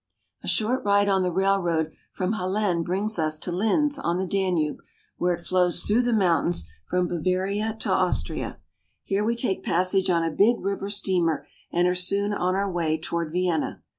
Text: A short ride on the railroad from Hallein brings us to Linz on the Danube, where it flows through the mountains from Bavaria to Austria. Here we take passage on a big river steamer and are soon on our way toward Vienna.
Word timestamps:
A 0.43 0.47
short 0.47 0.83
ride 0.83 1.07
on 1.07 1.21
the 1.21 1.31
railroad 1.31 1.91
from 2.11 2.33
Hallein 2.33 2.81
brings 2.81 3.19
us 3.19 3.37
to 3.37 3.51
Linz 3.51 3.99
on 3.99 4.17
the 4.17 4.25
Danube, 4.25 4.79
where 5.17 5.35
it 5.35 5.45
flows 5.45 5.83
through 5.83 6.01
the 6.01 6.11
mountains 6.11 6.67
from 6.87 7.07
Bavaria 7.07 7.75
to 7.81 7.91
Austria. 7.91 8.57
Here 9.03 9.23
we 9.23 9.35
take 9.35 9.63
passage 9.63 10.09
on 10.09 10.23
a 10.23 10.31
big 10.31 10.59
river 10.59 10.89
steamer 10.89 11.45
and 11.71 11.87
are 11.87 11.93
soon 11.93 12.33
on 12.33 12.55
our 12.55 12.71
way 12.71 12.97
toward 12.97 13.31
Vienna. 13.31 13.83